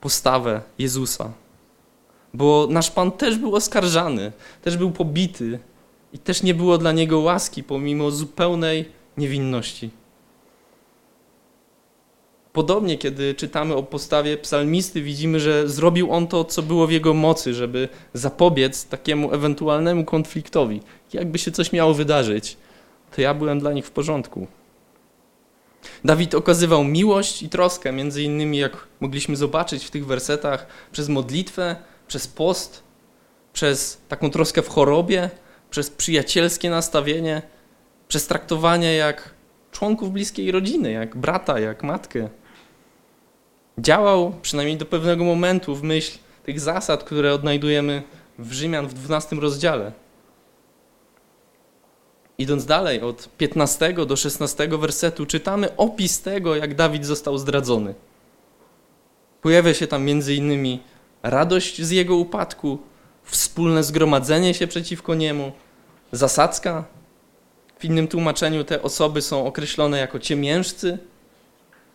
[0.00, 1.32] postawę Jezusa.
[2.34, 5.58] Bo nasz Pan też był oskarżany, też był pobity
[6.12, 9.90] i też nie było dla niego łaski pomimo zupełnej niewinności.
[12.52, 17.14] Podobnie, kiedy czytamy o postawie psalmisty, widzimy, że zrobił on to, co było w jego
[17.14, 20.80] mocy, żeby zapobiec takiemu ewentualnemu konfliktowi.
[21.12, 22.56] Jakby się coś miało wydarzyć,
[23.16, 24.46] to ja byłem dla nich w porządku.
[26.04, 31.76] Dawid okazywał miłość i troskę, między innymi, jak mogliśmy zobaczyć w tych wersetach, przez modlitwę,
[32.08, 32.82] przez post,
[33.52, 35.30] przez taką troskę w chorobie,
[35.70, 37.42] przez przyjacielskie nastawienie,
[38.08, 39.34] przez traktowanie jak
[39.72, 42.28] członków bliskiej rodziny, jak brata, jak matkę.
[43.78, 48.02] Działał przynajmniej do pewnego momentu w myśl tych zasad, które odnajdujemy
[48.38, 49.92] w Rzymian w 12 rozdziale.
[52.38, 57.94] Idąc dalej, od 15 do 16 wersetu, czytamy opis tego, jak Dawid został zdradzony.
[59.42, 60.80] Pojawia się tam między innymi
[61.22, 62.78] radość z jego upadku,
[63.24, 65.52] wspólne zgromadzenie się przeciwko niemu,
[66.12, 66.84] zasadzka.
[67.78, 70.98] W innym tłumaczeniu te osoby są określone jako ciemiężcy.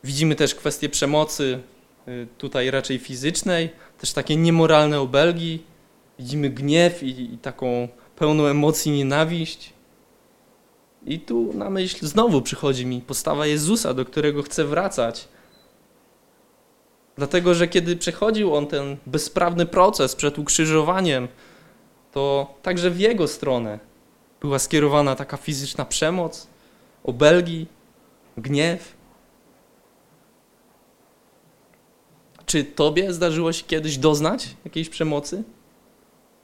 [0.04, 1.60] Widzimy też kwestię przemocy,
[2.08, 5.64] y, tutaj raczej fizycznej, też takie niemoralne obelgi.
[6.20, 9.73] Widzimy gniew i, i taką pełną emocji nienawiść.
[11.06, 15.28] I tu na myśl znowu przychodzi mi postawa Jezusa, do którego chcę wracać.
[17.16, 21.28] Dlatego, że kiedy przechodził on ten bezprawny proces przed ukrzyżowaniem,
[22.12, 23.80] to także w jego stronę
[24.42, 26.48] była skierowana taka fizyczna przemoc,
[27.04, 27.68] obelgi,
[28.38, 28.94] gniew.
[32.46, 35.44] Czy tobie zdarzyło się kiedyś doznać jakiejś przemocy?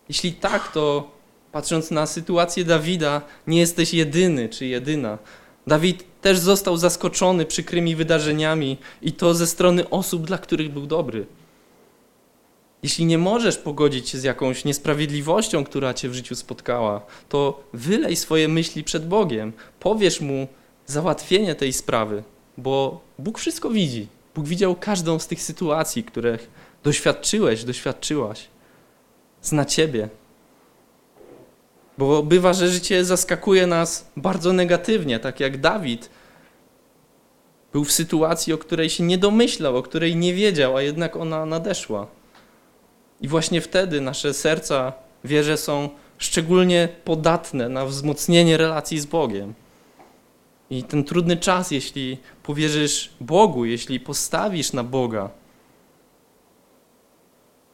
[0.10, 1.12] Jeśli tak, to
[1.52, 5.18] patrząc na sytuację Dawida, nie jesteś jedyny czy jedyna.
[5.68, 11.26] Dawid też został zaskoczony przykrymi wydarzeniami i to ze strony osób, dla których był dobry.
[12.84, 18.16] Jeśli nie możesz pogodzić się z jakąś niesprawiedliwością, która cię w życiu spotkała, to wylej
[18.16, 19.54] swoje myśli przed Bogiem.
[19.80, 20.48] Powiesz mu
[20.86, 22.24] załatwienie tej sprawy,
[22.58, 24.08] bo Bóg wszystko widzi.
[24.36, 26.50] Bóg widział każdą z tych sytuacji, których
[26.84, 28.48] doświadczyłeś, doświadczyłaś.
[29.42, 30.10] Zna ciebie.
[32.00, 36.10] Bo bywa, że życie zaskakuje nas bardzo negatywnie, tak jak Dawid
[37.74, 41.46] był w sytuacji, o której się nie domyślał, o której nie wiedział, a jednak ona
[41.46, 42.08] nadeszła.
[43.22, 49.54] I właśnie wtedy nasze serca, wierzę, są szczególnie podatne na wzmocnienie relacji z Bogiem.
[50.70, 55.30] I ten trudny czas, jeśli powierzysz Bogu, jeśli postawisz na Boga,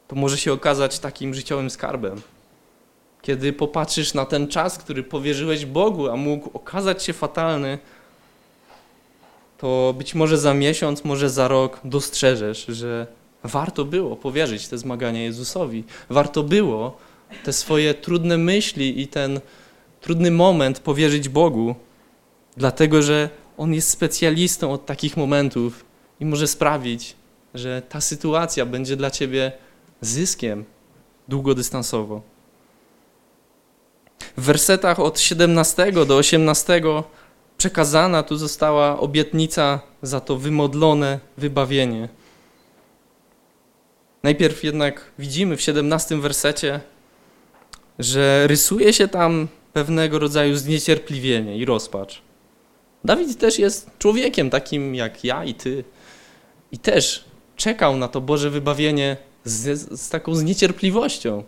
[0.07, 2.21] to może się okazać takim życiowym skarbem.
[3.25, 7.77] Kiedy popatrzysz na ten czas, który powierzyłeś Bogu, a mógł okazać się fatalny,
[9.57, 13.07] to być może za miesiąc, może za rok dostrzeżesz, że
[13.43, 15.83] warto było powierzyć te zmagania Jezusowi.
[16.09, 16.97] Warto było
[17.43, 19.39] te swoje trudne myśli i ten
[20.01, 21.75] trudny moment powierzyć Bogu,
[22.57, 25.85] dlatego że On jest specjalistą od takich momentów
[26.19, 27.15] i może sprawić,
[27.53, 29.51] że ta sytuacja będzie dla ciebie
[30.01, 30.65] zyskiem,
[31.27, 32.34] długodystansowo.
[34.37, 36.81] W wersetach od 17 do 18
[37.57, 42.09] przekazana tu została obietnica za to wymodlone wybawienie.
[44.23, 46.79] Najpierw jednak widzimy w 17 wersecie,
[47.99, 52.21] że rysuje się tam pewnego rodzaju zniecierpliwienie i rozpacz.
[53.03, 55.83] Dawid też jest człowiekiem takim jak ja i ty.
[56.71, 61.43] I też czekał na to Boże wybawienie z, z taką zniecierpliwością.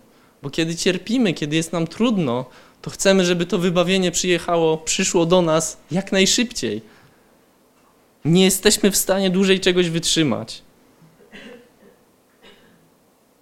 [0.48, 2.46] Bo kiedy cierpimy, kiedy jest nam trudno,
[2.82, 6.82] to chcemy, żeby to wybawienie przyjechało, przyszło do nas jak najszybciej.
[8.26, 10.62] Nie jesteśmy w stanie dłużej czegoś wytrzymać.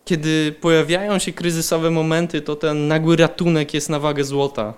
[0.05, 4.73] Kiedy pojawiają się kryzysowe momenty, to ten nagły ratunek jest na wagę złota.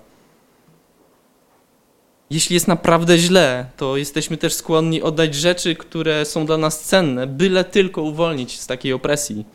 [2.30, 7.28] Jeśli jest naprawdę źle, to jesteśmy też skłonni oddać rzeczy, które są dla nas cenne,
[7.28, 9.46] byle tylko uwolnić z takiej opresji.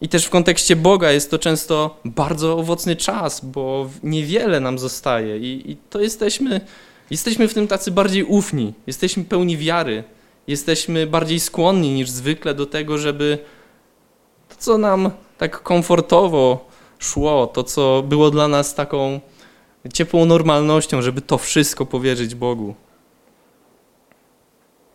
[0.00, 5.38] I też w kontekście Boga jest to często bardzo owocny czas, bo niewiele nam zostaje
[5.38, 6.60] i, i to jesteśmy,
[7.10, 10.04] jesteśmy w tym tacy bardziej ufni, jesteśmy pełni wiary,
[10.46, 13.38] jesteśmy bardziej skłonni niż zwykle do tego, żeby
[14.48, 19.20] to, co nam tak komfortowo szło, to, co było dla nas taką
[19.92, 22.74] ciepłą normalnością, żeby to wszystko powierzyć Bogu.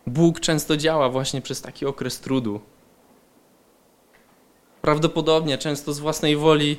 [0.06, 2.60] Bóg często działa właśnie przez taki okres trudu.
[4.86, 6.76] Prawdopodobnie często z własnej woli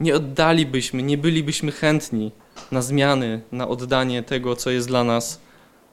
[0.00, 2.32] nie oddalibyśmy, nie bylibyśmy chętni
[2.72, 5.40] na zmiany, na oddanie tego, co jest dla nas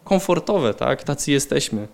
[0.04, 1.04] komfortowe, tak?
[1.04, 1.88] Tacy jesteśmy.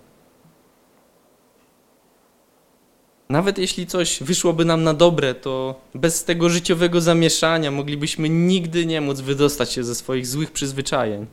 [3.29, 9.01] Nawet jeśli coś wyszłoby nam na dobre, to bez tego życiowego zamieszania moglibyśmy nigdy nie
[9.01, 11.25] móc wydostać się ze swoich złych przyzwyczajeń.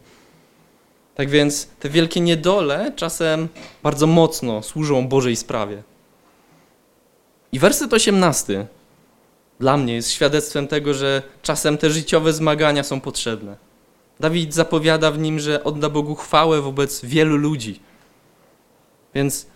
[1.14, 3.48] Tak więc te wielkie niedole czasem
[3.82, 5.89] bardzo mocno służą Bożej sprawie.
[7.52, 8.66] I werset 18
[9.60, 13.56] dla mnie jest świadectwem tego, że czasem te życiowe zmagania są potrzebne.
[14.20, 17.80] Dawid zapowiada w nim, że odda Bogu chwałę wobec wielu ludzi.
[19.14, 19.46] Więc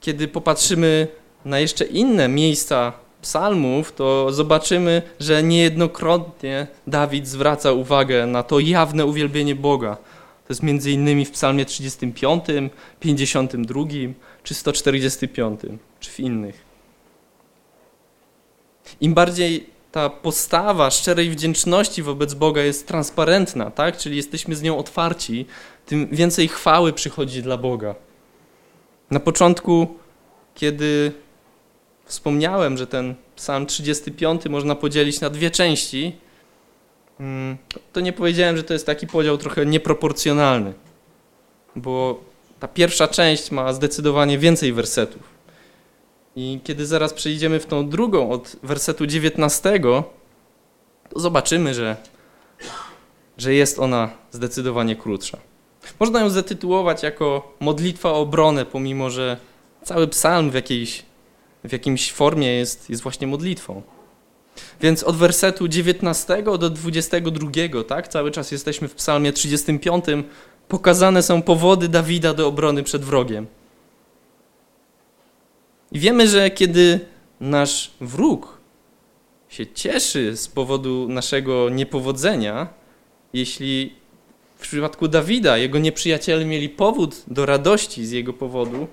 [0.00, 1.08] kiedy popatrzymy
[1.44, 9.06] na jeszcze inne miejsca psalmów, to zobaczymy, że niejednokrotnie Dawid zwraca uwagę na to jawne
[9.06, 9.96] uwielbienie Boga.
[10.46, 12.44] To jest między innymi w psalmie 35,
[13.00, 13.84] 52
[14.42, 15.60] czy 145,
[16.00, 16.65] czy w innych.
[19.00, 23.96] Im bardziej ta postawa szczerej wdzięczności wobec Boga jest transparentna, tak?
[23.96, 25.46] czyli jesteśmy z nią otwarci,
[25.86, 27.94] tym więcej chwały przychodzi dla Boga.
[29.10, 29.98] Na początku,
[30.54, 31.12] kiedy
[32.04, 36.16] wspomniałem, że ten psalm 35 można podzielić na dwie części,
[37.20, 37.56] mm,
[37.92, 40.72] to nie powiedziałem, że to jest taki podział trochę nieproporcjonalny,
[41.76, 42.20] bo
[42.60, 45.35] ta pierwsza część ma zdecydowanie więcej wersetów.
[46.36, 49.80] I kiedy zaraz przejdziemy w tą drugą od wersetu 19,
[51.10, 51.96] to zobaczymy, że,
[53.38, 55.38] że jest ona zdecydowanie krótsza.
[56.00, 59.36] Można ją zatytułować jako modlitwa o obronę, pomimo że
[59.84, 61.02] cały psalm w jakiejś,
[61.64, 63.82] w jakimś formie jest, jest właśnie modlitwą.
[64.80, 67.50] Więc od wersetu 19 do 22,
[67.88, 70.04] tak, cały czas jesteśmy w psalmie 35,
[70.68, 73.46] pokazane są powody Dawida do obrony przed wrogiem.
[75.96, 77.00] I wiemy, że kiedy
[77.40, 78.58] nasz wróg
[79.48, 82.68] się cieszy z powodu naszego niepowodzenia,
[83.32, 83.94] jeśli
[84.56, 88.86] w przypadku Dawida jego nieprzyjaciele mieli powód do radości z jego powodu,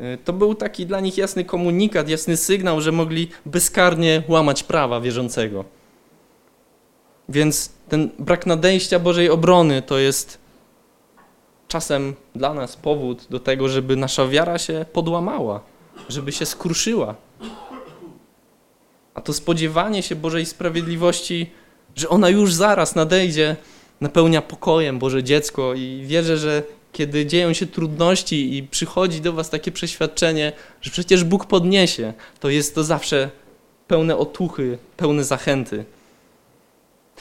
[0.00, 5.00] y, to był taki dla nich jasny komunikat, jasny sygnał, że mogli bezkarnie łamać prawa
[5.00, 5.64] wierzącego.
[7.28, 10.38] Więc ten brak nadejścia Bożej obrony to jest
[11.68, 15.73] czasem dla nas powód do tego, żeby nasza wiara się podłamała
[16.08, 17.14] żeby się skruszyła.
[19.14, 21.50] A to spodziewanie się Bożej sprawiedliwości,
[21.96, 23.56] że ona już zaraz nadejdzie,
[24.00, 29.50] napełnia pokojem Boże dziecko i wierzę, że kiedy dzieją się trudności i przychodzi do was
[29.50, 33.30] takie przeświadczenie, że przecież Bóg podniesie, to jest to zawsze
[33.88, 35.84] pełne otuchy, pełne zachęty.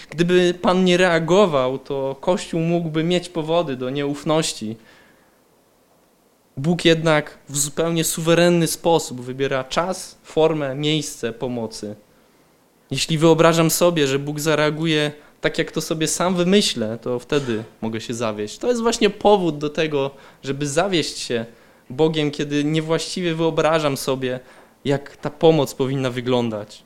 [0.09, 4.75] Gdyby Pan nie reagował, to Kościół mógłby mieć powody do nieufności,
[6.57, 11.95] Bóg jednak w zupełnie suwerenny sposób wybiera czas, formę, miejsce pomocy.
[12.91, 18.01] Jeśli wyobrażam sobie, że Bóg zareaguje tak, jak to sobie sam wymyślę, to wtedy mogę
[18.01, 18.57] się zawieść.
[18.57, 20.11] To jest właśnie powód do tego,
[20.43, 21.45] żeby zawieść się
[21.89, 24.39] Bogiem, kiedy niewłaściwie wyobrażam sobie,
[24.85, 26.83] jak ta pomoc powinna wyglądać.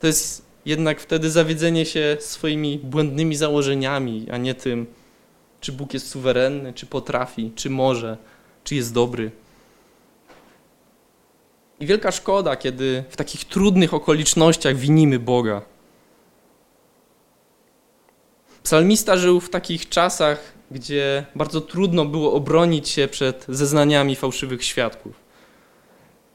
[0.00, 4.86] To jest jednak wtedy zawiedzenie się swoimi błędnymi założeniami, a nie tym,
[5.60, 8.16] czy Bóg jest suwerenny, czy potrafi, czy może,
[8.64, 9.30] czy jest dobry.
[11.80, 15.62] I wielka szkoda, kiedy w takich trudnych okolicznościach winimy Boga.
[18.62, 25.20] Psalmista żył w takich czasach, gdzie bardzo trudno było obronić się przed zeznaniami fałszywych świadków.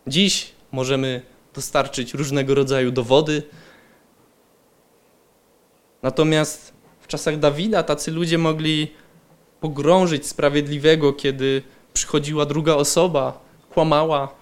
[0.08, 1.22] Dziś możemy
[1.54, 3.44] dostarczyć różnego rodzaju dowody.
[6.02, 8.92] Natomiast w czasach Dawida tacy ludzie mogli
[9.64, 11.62] pogrążyć sprawiedliwego, kiedy
[11.94, 13.40] przychodziła druga osoba,
[13.70, 14.36] kłamała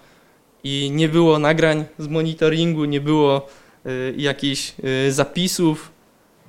[0.64, 3.46] i nie było nagrań z monitoringu, nie było
[3.86, 4.74] y, jakichś
[5.08, 5.92] y, zapisów,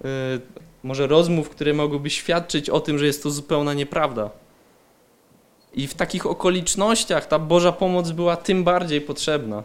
[0.01, 0.05] y,
[0.83, 4.29] może rozmów, które mogłyby świadczyć o tym, że jest to zupełna nieprawda.
[5.73, 9.63] I w takich okolicznościach ta Boża pomoc była tym bardziej potrzebna.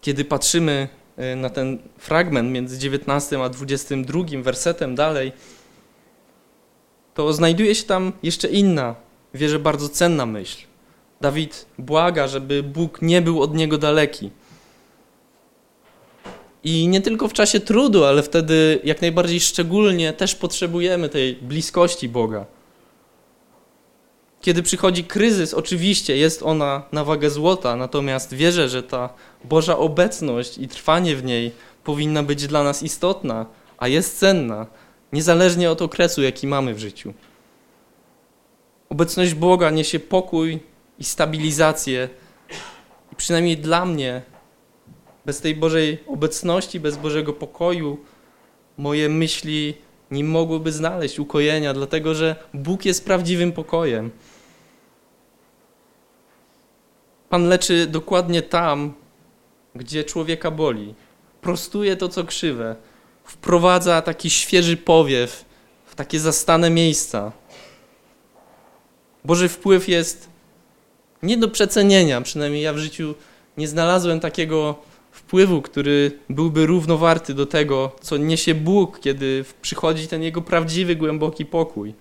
[0.00, 0.88] Kiedy patrzymy
[1.36, 5.32] na ten fragment między 19 a 22 wersetem dalej,
[7.14, 8.94] to znajduje się tam jeszcze inna,
[9.34, 10.58] wierzę, bardzo cenna myśl.
[11.20, 14.30] Dawid błaga, żeby Bóg nie był od niego daleki.
[16.64, 22.08] I nie tylko w czasie trudu, ale wtedy jak najbardziej szczególnie też potrzebujemy tej bliskości
[22.08, 22.46] Boga.
[24.40, 29.08] Kiedy przychodzi kryzys, oczywiście jest ona na wagę złota, natomiast wierzę, że ta
[29.44, 31.52] Boża obecność i trwanie w niej
[31.84, 33.46] powinna być dla nas istotna,
[33.78, 34.66] a jest cenna,
[35.12, 37.14] niezależnie od okresu, jaki mamy w życiu.
[38.88, 40.60] Obecność Boga niesie pokój
[40.98, 42.08] i stabilizację.
[43.12, 44.22] I przynajmniej dla mnie,
[45.26, 47.98] bez tej Bożej obecności, bez Bożego pokoju,
[48.78, 49.74] moje myśli
[50.10, 54.10] nie mogłyby znaleźć ukojenia, dlatego że Bóg jest prawdziwym pokojem.
[57.28, 58.94] Pan leczy dokładnie tam,
[59.74, 60.94] gdzie człowieka boli.
[61.40, 62.76] Prostuje to, co krzywe.
[63.32, 65.44] Wprowadza taki świeży powiew
[65.86, 67.32] w takie zastane miejsca.
[69.24, 70.28] Boży wpływ jest
[71.22, 73.14] nie do przecenienia, przynajmniej ja w życiu
[73.56, 74.74] nie znalazłem takiego
[75.12, 81.46] wpływu, który byłby równowarty do tego, co niesie Bóg, kiedy przychodzi ten Jego prawdziwy, głęboki
[81.46, 81.94] pokój.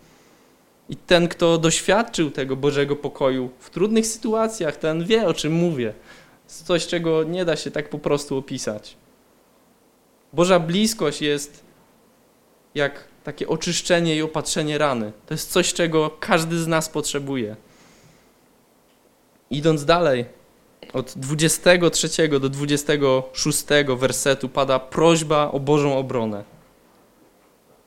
[0.90, 5.94] I ten, kto doświadczył tego Bożego pokoju w trudnych sytuacjach, ten wie, o czym mówię.
[6.46, 9.01] Jest coś, czego nie da się tak po prostu opisać.
[10.34, 11.64] Boża bliskość jest
[12.76, 15.12] jak takie oczyszczenie i opatrzenie rany.
[15.26, 17.56] To jest coś, czego każdy z nas potrzebuje.
[19.50, 20.26] Idąc dalej,
[20.94, 23.66] od 23 do 26
[23.98, 26.44] wersetu pada prośba o Bożą obronę.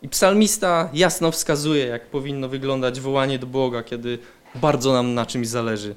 [0.02, 4.18] I psalmista jasno wskazuje, jak powinno wyglądać wołanie do Boga, kiedy
[4.54, 5.94] bardzo nam na czymś zależy.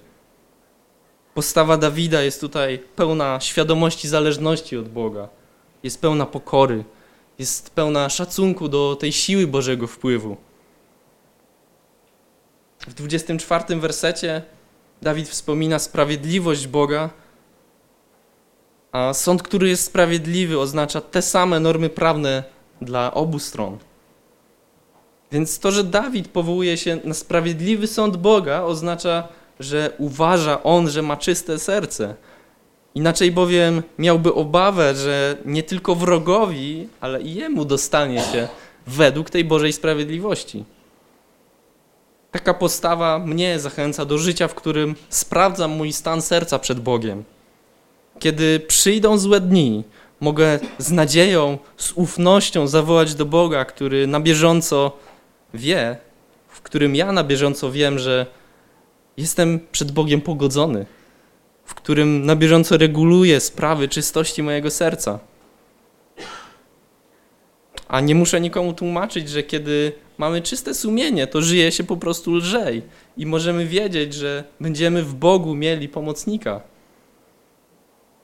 [1.34, 5.30] Postawa Dawida jest tutaj pełna świadomości zależności od Boga,
[5.84, 6.84] jest pełna pokory,
[7.40, 10.38] jest pełna szacunku do tej siły Bożego wpływu.
[12.88, 14.42] W 24 wersecie
[15.02, 17.10] Dawid wspomina sprawiedliwość Boga,
[18.92, 22.44] a sąd, który jest sprawiedliwy, oznacza te same normy prawne
[22.82, 23.78] dla obu stron.
[25.32, 29.28] Więc to, że Dawid powołuje się na sprawiedliwy sąd Boga, oznacza,
[29.60, 32.16] że uważa on, że ma czyste serce.
[32.98, 38.48] Inaczej bowiem miałby obawę, że nie tylko wrogowi, ale i jemu dostanie się
[38.88, 40.64] według tej Bożej sprawiedliwości.
[42.32, 47.24] Taka postawa mnie zachęca do życia, w którym sprawdzam mój stan serca przed Bogiem.
[48.20, 49.84] Kiedy przyjdą złe dni,
[50.20, 54.92] mogę z nadzieją, z ufnością zawołać do Boga, który na bieżąco
[55.54, 55.98] wie,
[56.48, 58.26] w którym ja na bieżąco wiem, że
[59.18, 60.86] jestem przed Bogiem pogodzony,
[61.68, 65.20] w którym na bieżąco reguluję sprawy czystości mojego serca.
[67.88, 72.36] A nie muszę nikomu tłumaczyć, że kiedy mamy czyste sumienie, to żyje się po prostu
[72.36, 72.82] lżej
[73.18, 76.62] i możemy wiedzieć, że będziemy w Bogu mieli pomocnika.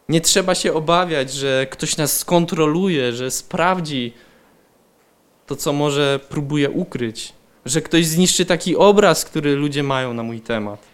[0.10, 4.14] Nie trzeba się obawiać, że ktoś nas skontroluje, że sprawdzi
[5.48, 7.34] to, co może próbuje ukryć,
[7.66, 10.93] że ktoś zniszczy taki obraz, który ludzie mają na mój temat.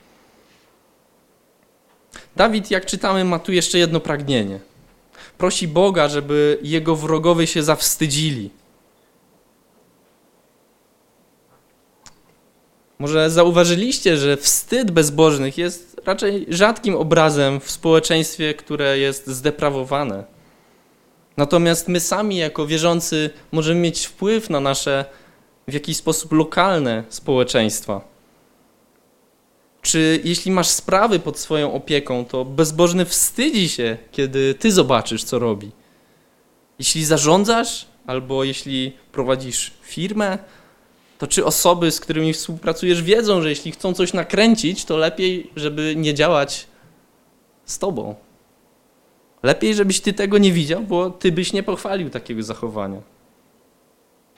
[2.39, 4.59] Dawid, jak czytamy, ma tu jeszcze jedno pragnienie.
[5.37, 8.49] Prosi Boga, żeby jego wrogowie się zawstydzili
[12.99, 20.23] Może zauważyliście, że wstyd bezbożnych jest raczej rzadkim obrazem w społeczeństwie, które jest zdeprawowane.
[21.37, 25.05] Natomiast my sami, jako wierzący, możemy mieć wpływ na nasze
[25.67, 28.08] w jakiś sposób lokalne społeczeństwa.
[29.81, 35.39] Czy jeśli masz sprawy pod swoją opieką, to bezbożny wstydzi się, kiedy ty zobaczysz, co
[35.39, 35.71] robi.
[36.79, 40.37] Jeśli zarządzasz, albo jeśli prowadzisz firmę,
[41.17, 45.93] to czy osoby, z którymi współpracujesz, wiedzą, że jeśli chcą coś nakręcić, to lepiej, żeby
[45.97, 46.67] nie działać
[47.65, 48.15] z tobą.
[49.43, 53.01] Lepiej, żebyś ty tego nie widział, bo ty byś nie pochwalił takiego zachowania.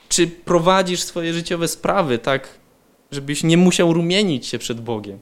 [0.08, 2.48] Czy prowadzisz swoje życiowe sprawy tak,
[3.10, 5.18] żebyś nie musiał rumienić się przed Bogiem?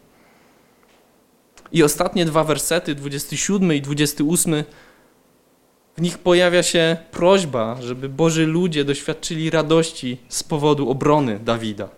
[1.73, 4.65] I ostatnie dwa wersety, 27 i 28,
[5.97, 11.89] w nich pojawia się prośba, żeby Boży ludzie doświadczyli radości z powodu obrony Dawida.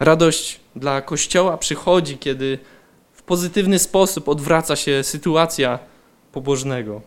[0.00, 2.58] Radość dla Kościoła przychodzi, kiedy
[3.12, 5.78] w pozytywny sposób odwraca się sytuacja
[6.32, 7.02] pobożnego.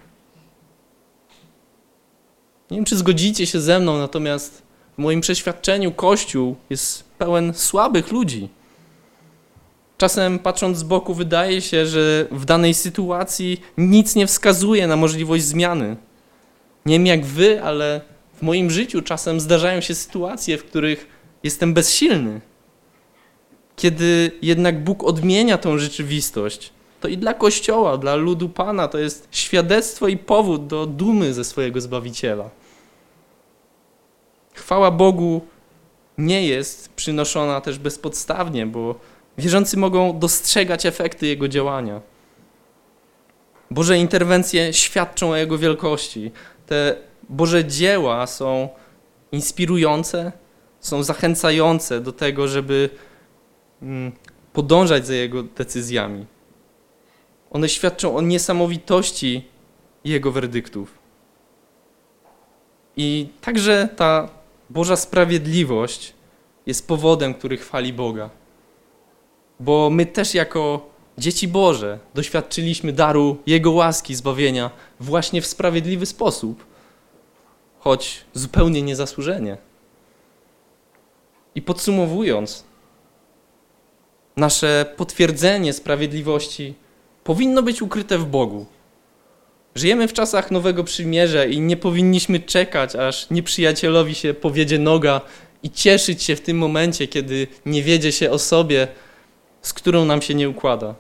[2.71, 4.61] Nie wiem, czy zgodzicie się ze mną, natomiast
[4.97, 8.49] w moim przeświadczeniu Kościół jest pełen słabych ludzi.
[9.97, 15.43] Czasem patrząc z boku, wydaje się, że w danej sytuacji nic nie wskazuje na możliwość
[15.43, 15.95] zmiany.
[16.85, 18.01] Nie wiem jak wy, ale
[18.33, 21.07] w moim życiu czasem zdarzają się sytuacje, w których
[21.43, 22.41] jestem bezsilny.
[23.75, 29.27] Kiedy jednak Bóg odmienia tą rzeczywistość, to i dla Kościoła, dla ludu Pana to jest
[29.31, 32.49] świadectwo i powód do dumy ze swojego Zbawiciela.
[34.53, 35.41] Chwała Bogu
[36.17, 38.95] nie jest przynoszona też bezpodstawnie, bo
[39.37, 42.01] wierzący mogą dostrzegać efekty Jego działania.
[43.71, 46.31] Boże interwencje świadczą o Jego wielkości.
[46.67, 46.95] Te
[47.29, 48.69] Boże dzieła są
[49.31, 50.31] inspirujące,
[50.79, 52.89] są zachęcające do tego, żeby
[53.81, 54.11] mm,
[54.53, 56.25] podążać za Jego decyzjami.
[57.51, 59.47] One świadczą o niesamowitości
[60.03, 60.97] Jego werdyktów.
[62.97, 64.29] I także ta
[64.69, 66.13] Boża sprawiedliwość
[66.65, 68.29] jest powodem, który chwali Boga.
[69.59, 76.65] Bo my też jako dzieci Boże doświadczyliśmy daru Jego łaski, zbawienia właśnie w sprawiedliwy sposób,
[77.79, 79.57] choć zupełnie niezasłużenie.
[81.55, 82.63] I podsumowując,
[84.37, 86.73] nasze potwierdzenie sprawiedliwości
[87.23, 88.65] powinno być ukryte w Bogu.
[89.75, 95.21] Żyjemy w czasach Nowego Przymierza i nie powinniśmy czekać, aż nieprzyjacielowi się powiedzie noga
[95.63, 98.87] i cieszyć się w tym momencie, kiedy nie wiedzie się o sobie,
[99.65, 100.95] z którą nam się nie układa.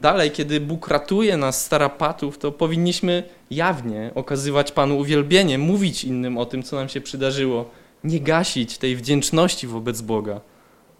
[0.00, 6.38] Dalej, kiedy Bóg ratuje nas z tarapatów, to powinniśmy jawnie okazywać Panu uwielbienie, mówić innym
[6.38, 7.70] o tym, co nam się przydarzyło,
[8.04, 10.40] nie gasić tej wdzięczności wobec Boga,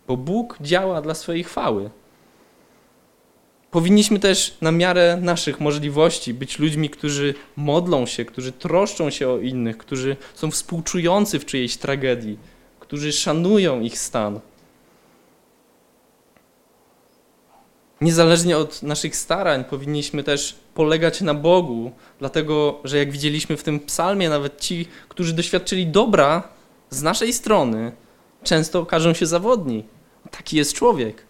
[0.09, 1.91] bo Bóg działa dla swojej chwały.
[3.71, 9.39] Powinniśmy też na miarę naszych możliwości być ludźmi, którzy modlą się, którzy troszczą się o
[9.39, 12.39] innych, którzy są współczujący w czyjejś tragedii,
[12.81, 14.41] którzy szanują ich stan.
[18.01, 23.81] Niezależnie od naszych starań powinniśmy też polegać na Bogu, dlatego że jak widzieliśmy w tym
[23.81, 26.49] psalmie, nawet ci, którzy doświadczyli dobra
[26.91, 27.93] z naszej strony,
[28.45, 29.85] często okażą się zawodni.
[30.31, 31.23] Taki jest człowiek.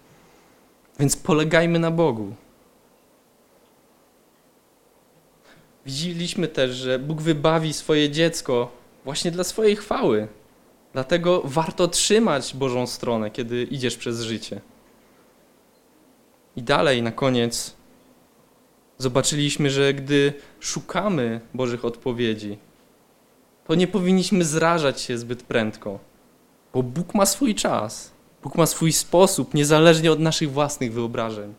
[0.99, 2.35] Więc polegajmy na Bogu.
[5.87, 8.73] Widzieliśmy też, że Bóg wybawi swoje dziecko
[9.05, 10.29] właśnie dla swojej chwały.
[10.93, 14.61] Dlatego warto trzymać Bożą stronę, kiedy idziesz przez życie.
[16.59, 17.74] I dalej, na koniec,
[18.98, 22.59] zobaczyliśmy, że gdy szukamy Bożych odpowiedzi,
[23.66, 25.98] to nie powinniśmy zrażać się zbyt prędko,
[26.74, 28.11] bo Bóg ma swój czas.
[28.42, 31.54] Bóg ma swój sposób, niezależnie od naszych własnych wyobrażeń.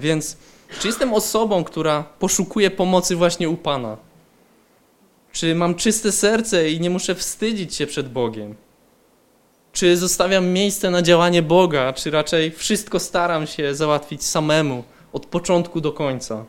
[0.00, 0.36] Więc,
[0.80, 3.96] czy jestem osobą, która poszukuje pomocy właśnie u Pana?
[5.32, 8.54] Czy mam czyste serce i nie muszę wstydzić się przed Bogiem?
[9.76, 15.80] Czy zostawiam miejsce na działanie Boga, czy raczej wszystko staram się załatwić samemu, od początku
[15.80, 16.44] do końca?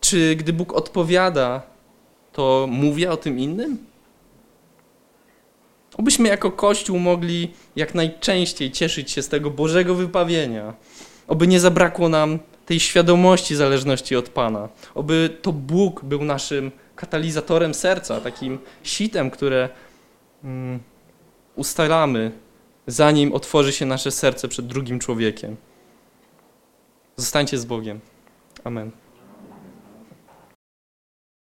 [0.00, 1.62] Czy gdy Bóg odpowiada,
[2.32, 3.78] to mówię o tym innym?
[5.96, 10.74] Obyśmy jako Kościół mogli jak najczęściej cieszyć się z tego Bożego wybawienia.
[11.28, 14.68] Oby nie zabrakło nam tej świadomości zależności od Pana.
[14.94, 19.68] Oby to Bóg był naszym katalizatorem serca, takim sitem, które
[20.44, 20.80] mm,
[21.56, 22.32] ustalamy,
[22.86, 25.56] zanim otworzy się nasze serce przed drugim człowiekiem.
[27.16, 28.00] Zostańcie z Bogiem.
[28.64, 28.90] Amen.